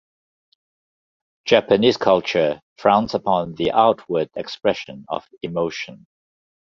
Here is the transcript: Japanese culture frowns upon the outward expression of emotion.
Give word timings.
Japanese 1.45 1.95
culture 1.95 2.59
frowns 2.75 3.13
upon 3.13 3.53
the 3.53 3.71
outward 3.71 4.31
expression 4.35 5.05
of 5.09 5.27
emotion. 5.43 6.07